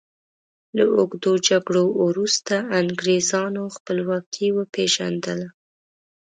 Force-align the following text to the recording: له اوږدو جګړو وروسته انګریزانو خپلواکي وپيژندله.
له 0.77 0.83
اوږدو 0.95 1.33
جګړو 1.49 1.85
وروسته 2.07 2.53
انګریزانو 2.79 3.63
خپلواکي 3.75 4.47
وپيژندله. 4.57 5.47